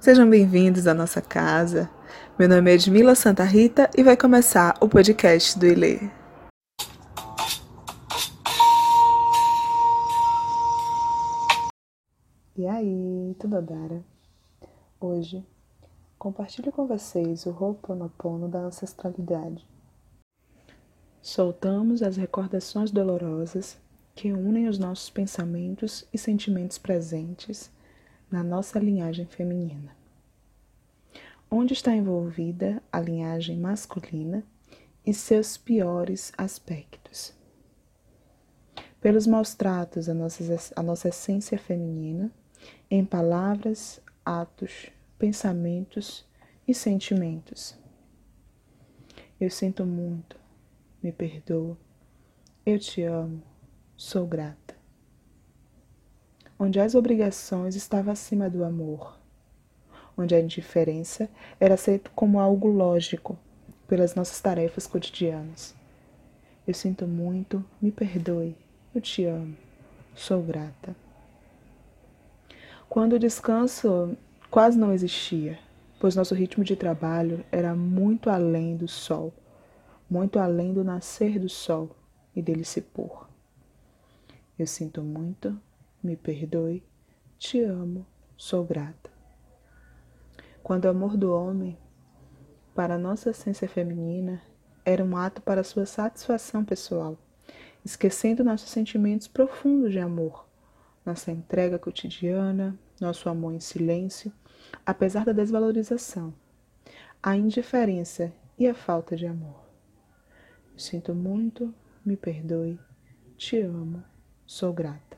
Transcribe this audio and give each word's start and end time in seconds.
Sejam 0.00 0.30
bem-vindos 0.30 0.86
à 0.86 0.94
nossa 0.94 1.20
casa. 1.20 1.90
Meu 2.38 2.48
nome 2.48 2.70
é 2.70 2.74
Edmila 2.74 3.16
Santa 3.16 3.42
Rita 3.42 3.90
e 3.98 4.02
vai 4.04 4.16
começar 4.16 4.78
o 4.80 4.88
podcast 4.88 5.58
do 5.58 5.66
Ilê. 5.66 5.98
E 12.56 12.64
aí, 12.64 13.34
tudo 13.40 13.60
bem? 13.60 14.04
Hoje 15.00 15.44
compartilho 16.16 16.70
com 16.70 16.86
vocês 16.86 17.44
o 17.44 17.50
Ho'oponopono 17.50 18.48
da 18.48 18.60
ancestralidade. 18.60 19.66
Soltamos 21.20 22.04
as 22.04 22.16
recordações 22.16 22.92
dolorosas 22.92 23.76
que 24.14 24.32
unem 24.32 24.68
os 24.68 24.78
nossos 24.78 25.10
pensamentos 25.10 26.06
e 26.14 26.18
sentimentos 26.18 26.78
presentes 26.78 27.68
na 28.30 28.42
nossa 28.42 28.78
linhagem 28.78 29.26
feminina, 29.26 29.96
onde 31.50 31.72
está 31.72 31.94
envolvida 31.94 32.82
a 32.92 33.00
linhagem 33.00 33.56
masculina 33.58 34.44
e 35.04 35.14
seus 35.14 35.56
piores 35.56 36.32
aspectos. 36.36 37.32
Pelos 39.00 39.26
maus 39.26 39.54
tratos 39.54 40.08
à 40.08 40.14
nossa, 40.14 40.44
à 40.76 40.82
nossa 40.82 41.08
essência 41.08 41.58
feminina, 41.58 42.30
em 42.90 43.04
palavras, 43.04 44.00
atos, 44.24 44.90
pensamentos 45.18 46.26
e 46.66 46.74
sentimentos. 46.74 47.78
Eu 49.40 49.50
sinto 49.50 49.86
muito, 49.86 50.36
me 51.02 51.12
perdoa, 51.12 51.78
eu 52.66 52.78
te 52.78 53.02
amo, 53.04 53.42
sou 53.96 54.26
grata 54.26 54.67
onde 56.58 56.80
as 56.80 56.94
obrigações 56.94 57.76
estavam 57.76 58.12
acima 58.12 58.50
do 58.50 58.64
amor, 58.64 59.18
onde 60.16 60.34
a 60.34 60.40
indiferença 60.40 61.28
era 61.60 61.74
aceita 61.74 62.10
como 62.14 62.40
algo 62.40 62.68
lógico 62.68 63.38
pelas 63.86 64.14
nossas 64.14 64.40
tarefas 64.40 64.86
cotidianas. 64.86 65.74
Eu 66.66 66.74
sinto 66.74 67.06
muito, 67.06 67.64
me 67.80 67.92
perdoe, 67.92 68.56
eu 68.94 69.00
te 69.00 69.24
amo, 69.24 69.56
sou 70.14 70.42
grata. 70.42 70.94
Quando 72.88 73.14
o 73.14 73.18
descanso 73.18 74.16
quase 74.50 74.78
não 74.78 74.92
existia, 74.92 75.58
pois 76.00 76.16
nosso 76.16 76.34
ritmo 76.34 76.64
de 76.64 76.74
trabalho 76.74 77.44
era 77.52 77.74
muito 77.74 78.28
além 78.28 78.76
do 78.76 78.88
sol, 78.88 79.32
muito 80.10 80.38
além 80.38 80.72
do 80.72 80.82
nascer 80.82 81.38
do 81.38 81.48
sol 81.48 81.90
e 82.34 82.42
dele 82.42 82.64
se 82.64 82.80
pôr. 82.80 83.28
Eu 84.58 84.66
sinto 84.66 85.02
muito, 85.02 85.58
me 86.02 86.16
perdoe, 86.16 86.84
te 87.38 87.60
amo, 87.60 88.06
sou 88.36 88.64
grata. 88.64 89.10
Quando 90.62 90.84
o 90.84 90.88
amor 90.88 91.16
do 91.16 91.32
homem, 91.32 91.76
para 92.74 92.94
a 92.94 92.98
nossa 92.98 93.30
essência 93.30 93.68
feminina, 93.68 94.40
era 94.84 95.04
um 95.04 95.16
ato 95.16 95.42
para 95.42 95.64
sua 95.64 95.86
satisfação 95.86 96.64
pessoal, 96.64 97.18
esquecendo 97.84 98.44
nossos 98.44 98.70
sentimentos 98.70 99.26
profundos 99.26 99.92
de 99.92 99.98
amor, 99.98 100.46
nossa 101.04 101.32
entrega 101.32 101.78
cotidiana, 101.78 102.78
nosso 103.00 103.28
amor 103.28 103.54
em 103.54 103.60
silêncio, 103.60 104.32
apesar 104.86 105.24
da 105.24 105.32
desvalorização, 105.32 106.32
a 107.22 107.36
indiferença 107.36 108.32
e 108.56 108.68
a 108.68 108.74
falta 108.74 109.16
de 109.16 109.26
amor. 109.26 109.66
Sinto 110.76 111.12
muito, 111.12 111.74
me 112.04 112.16
perdoe, 112.16 112.78
te 113.36 113.60
amo, 113.60 114.04
sou 114.46 114.72
grata 114.72 115.17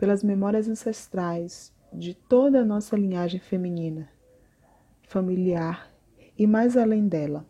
pelas 0.00 0.24
memórias 0.24 0.66
ancestrais 0.66 1.74
de 1.92 2.14
toda 2.14 2.62
a 2.62 2.64
nossa 2.64 2.96
linhagem 2.96 3.38
feminina, 3.38 4.08
familiar 5.02 5.92
e 6.38 6.46
mais 6.46 6.74
além 6.74 7.06
dela. 7.06 7.44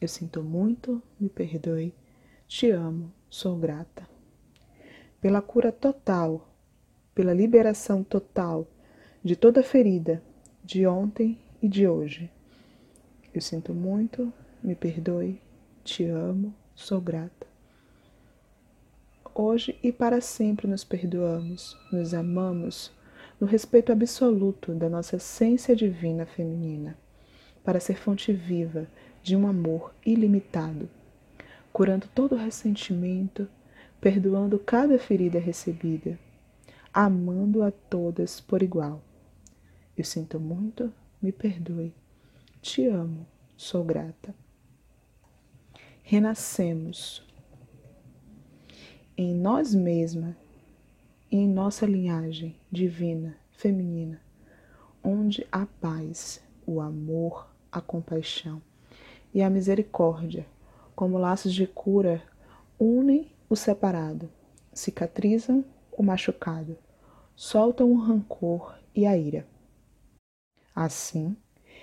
Eu 0.00 0.06
sinto 0.06 0.44
muito, 0.44 1.02
me 1.18 1.28
perdoe, 1.28 1.92
te 2.46 2.70
amo, 2.70 3.12
sou 3.28 3.56
grata. 3.56 4.08
Pela 5.20 5.42
cura 5.42 5.72
total, 5.72 6.48
pela 7.12 7.34
liberação 7.34 8.04
total 8.04 8.68
de 9.20 9.34
toda 9.34 9.60
ferida 9.60 10.22
de 10.62 10.86
ontem 10.86 11.36
e 11.60 11.68
de 11.68 11.88
hoje. 11.88 12.30
Eu 13.34 13.40
sinto 13.40 13.74
muito, 13.74 14.32
me 14.62 14.76
perdoe, 14.76 15.42
te 15.82 16.04
amo, 16.04 16.54
sou 16.76 17.00
grata 17.00 17.53
hoje 19.34 19.78
e 19.82 19.90
para 19.90 20.20
sempre 20.20 20.68
nos 20.68 20.84
perdoamos, 20.84 21.76
nos 21.90 22.14
amamos, 22.14 22.92
no 23.40 23.46
respeito 23.46 23.90
absoluto 23.90 24.72
da 24.72 24.88
nossa 24.88 25.16
essência 25.16 25.74
divina 25.74 26.24
feminina, 26.24 26.96
para 27.64 27.80
ser 27.80 27.96
fonte 27.96 28.32
viva 28.32 28.86
de 29.22 29.34
um 29.34 29.46
amor 29.46 29.94
ilimitado, 30.06 30.88
curando 31.72 32.06
todo 32.14 32.36
ressentimento, 32.36 33.48
perdoando 34.00 34.58
cada 34.58 34.98
ferida 34.98 35.38
recebida, 35.38 36.18
amando 36.92 37.62
a 37.62 37.70
todas 37.70 38.40
por 38.40 38.62
igual. 38.62 39.02
Eu 39.96 40.04
sinto 40.04 40.38
muito, 40.38 40.92
me 41.20 41.32
perdoe. 41.32 41.94
Te 42.60 42.86
amo, 42.86 43.26
sou 43.56 43.82
grata. 43.82 44.34
Renascemos 46.02 47.23
em 49.16 49.32
nós 49.32 49.72
mesmas 49.72 50.34
e 51.30 51.36
em 51.36 51.48
nossa 51.48 51.86
linhagem 51.86 52.56
divina, 52.70 53.36
feminina, 53.52 54.20
onde 55.02 55.46
a 55.52 55.66
paz, 55.66 56.42
o 56.66 56.80
amor, 56.80 57.48
a 57.70 57.80
compaixão 57.80 58.60
e 59.32 59.40
a 59.40 59.48
misericórdia, 59.48 60.46
como 60.96 61.16
laços 61.16 61.54
de 61.54 61.64
cura, 61.64 62.22
unem 62.78 63.30
o 63.48 63.54
separado, 63.54 64.28
cicatrizam 64.72 65.64
o 65.92 66.02
machucado, 66.02 66.76
soltam 67.36 67.92
o 67.92 67.96
rancor 67.96 68.76
e 68.92 69.06
a 69.06 69.16
ira. 69.16 69.46
Assim, 70.74 71.36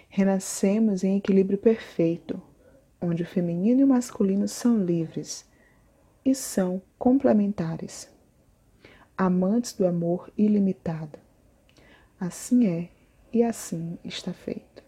renascemos 0.10 1.02
em 1.02 1.16
equilíbrio 1.16 1.58
perfeito, 1.58 2.42
onde 3.02 3.24
o 3.24 3.28
feminino 3.28 3.80
e 3.80 3.84
o 3.86 3.88
masculino 3.88 4.50
são 4.50 4.84
livres 4.84 5.50
e 6.24 6.36
são 6.36 6.82
complementares, 6.98 8.10
amantes 9.18 9.74
do 9.74 9.86
amor 9.86 10.32
ilimitado. 10.38 11.20
Assim 12.20 12.68
é 12.68 12.90
e 13.34 13.44
assim 13.44 13.98
está 14.04 14.34
feito. 14.34 14.84